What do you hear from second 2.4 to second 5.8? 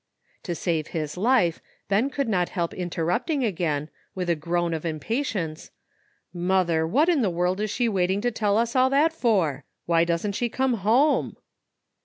help interrupting again, with a groan of impatience: